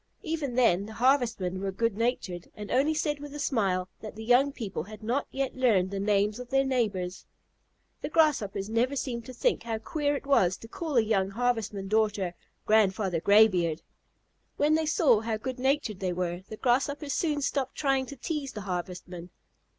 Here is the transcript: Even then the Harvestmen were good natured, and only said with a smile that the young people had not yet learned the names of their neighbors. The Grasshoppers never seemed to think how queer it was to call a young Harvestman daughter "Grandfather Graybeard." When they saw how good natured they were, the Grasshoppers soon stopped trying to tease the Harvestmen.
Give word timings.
Even 0.23 0.55
then 0.55 0.87
the 0.87 0.93
Harvestmen 0.93 1.59
were 1.61 1.71
good 1.71 1.95
natured, 1.95 2.49
and 2.55 2.71
only 2.71 2.95
said 2.95 3.19
with 3.19 3.35
a 3.35 3.39
smile 3.39 3.87
that 3.99 4.15
the 4.15 4.23
young 4.25 4.51
people 4.51 4.81
had 4.81 5.03
not 5.03 5.27
yet 5.29 5.55
learned 5.55 5.91
the 5.91 5.99
names 5.99 6.39
of 6.39 6.49
their 6.49 6.63
neighbors. 6.65 7.27
The 8.01 8.09
Grasshoppers 8.09 8.67
never 8.67 8.95
seemed 8.95 9.25
to 9.25 9.33
think 9.33 9.61
how 9.61 9.77
queer 9.77 10.15
it 10.15 10.25
was 10.25 10.57
to 10.57 10.67
call 10.67 10.97
a 10.97 11.01
young 11.03 11.29
Harvestman 11.29 11.87
daughter 11.87 12.33
"Grandfather 12.65 13.19
Graybeard." 13.21 13.83
When 14.57 14.73
they 14.73 14.87
saw 14.87 15.19
how 15.19 15.37
good 15.37 15.59
natured 15.59 15.99
they 15.99 16.13
were, 16.13 16.41
the 16.49 16.57
Grasshoppers 16.57 17.13
soon 17.13 17.39
stopped 17.43 17.75
trying 17.75 18.07
to 18.07 18.15
tease 18.15 18.53
the 18.53 18.61
Harvestmen. 18.61 19.29